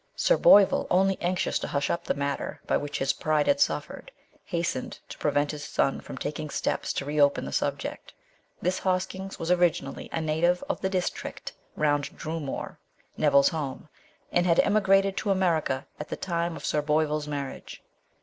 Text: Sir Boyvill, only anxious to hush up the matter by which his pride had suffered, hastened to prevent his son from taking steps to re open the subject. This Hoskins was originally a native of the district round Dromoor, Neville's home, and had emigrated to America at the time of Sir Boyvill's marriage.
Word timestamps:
Sir 0.15 0.35
Boyvill, 0.35 0.87
only 0.89 1.15
anxious 1.21 1.59
to 1.59 1.67
hush 1.67 1.91
up 1.91 2.05
the 2.05 2.15
matter 2.15 2.59
by 2.65 2.75
which 2.75 2.97
his 2.97 3.13
pride 3.13 3.45
had 3.45 3.59
suffered, 3.59 4.11
hastened 4.45 4.97
to 5.09 5.17
prevent 5.19 5.51
his 5.51 5.63
son 5.63 6.01
from 6.01 6.17
taking 6.17 6.49
steps 6.49 6.91
to 6.93 7.05
re 7.05 7.21
open 7.21 7.45
the 7.45 7.51
subject. 7.51 8.11
This 8.63 8.79
Hoskins 8.79 9.37
was 9.37 9.51
originally 9.51 10.09
a 10.11 10.19
native 10.19 10.63
of 10.67 10.81
the 10.81 10.89
district 10.89 11.53
round 11.75 12.17
Dromoor, 12.17 12.79
Neville's 13.15 13.49
home, 13.49 13.89
and 14.31 14.47
had 14.47 14.59
emigrated 14.61 15.17
to 15.17 15.29
America 15.29 15.85
at 15.99 16.09
the 16.09 16.17
time 16.17 16.55
of 16.55 16.65
Sir 16.65 16.81
Boyvill's 16.81 17.27
marriage. 17.27 17.83